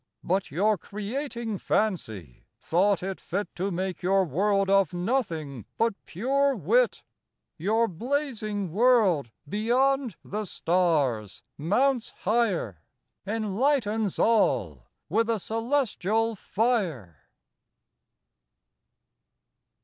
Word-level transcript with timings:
But 0.23 0.49
your 0.49 0.79
Creating 0.79 1.59
Fancy, 1.59 2.47
thought 2.59 3.03
it 3.03 3.21
fit 3.21 3.53
To 3.53 3.69
make 3.69 4.01
your 4.01 4.25
World 4.25 4.67
of 4.67 4.95
Nothing, 4.95 5.65
but 5.77 5.93
pure 6.07 6.55
Wit. 6.55 7.03
Your 7.59 7.87
Blazing 7.87 8.71
World, 8.71 9.29
beyond 9.47 10.15
the 10.25 10.45
Stars 10.45 11.43
mounts 11.55 12.09
higher, 12.21 12.81
Enlightens 13.27 14.17
all 14.17 14.87
with 15.07 15.29
a 15.29 15.33
Cœlestial 15.33 16.35
Fier. 16.35 16.81
William 16.81 17.01
Newcastle. 17.03 17.15